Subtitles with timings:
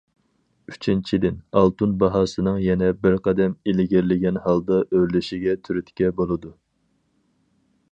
[0.71, 6.57] ئۈچىنچىدىن، ئالتۇن باھاسىنىڭ يەنە بىر قەدەم ئىلگىرىلىگەن ھالدا ئۆرلىشىگە تۈرتكە بولىدۇ.